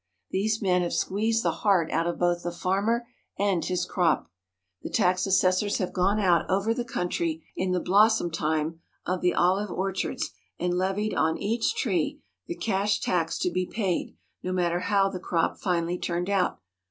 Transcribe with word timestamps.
These 0.31 0.63
men 0.63 0.81
have 0.81 0.93
squeezed 0.95 1.43
the 1.43 1.51
heart 1.61 1.91
out 1.91 2.07
of 2.07 2.17
both 2.17 2.41
the 2.41 2.51
farmer 2.51 3.05
and 3.37 3.63
his 3.63 3.85
crop. 3.85 4.31
The 4.81 4.89
tax 4.89 5.27
assessors 5.27 5.77
have 5.77 5.93
gone 5.93 6.19
out 6.19 6.49
over 6.49 6.73
the 6.73 6.83
coun 6.83 7.07
try 7.07 7.39
in 7.55 7.71
the 7.71 7.79
blossom 7.79 8.31
time 8.31 8.79
of 9.05 9.21
the 9.21 9.35
olive 9.35 9.69
orchards 9.69 10.31
and 10.57 10.73
levied 10.75 11.13
on 11.13 11.37
each 11.37 11.75
tree 11.75 12.19
the 12.47 12.55
cash 12.55 12.99
tax 12.99 13.37
to 13.41 13.51
be 13.51 13.67
paid 13.67 14.17
no 14.41 14.51
matter 14.51 14.79
how 14.79 15.07
the 15.07 15.19
crop 15.19 15.59
finally 15.59 15.99
turned 15.99 16.31
out. 16.31 16.59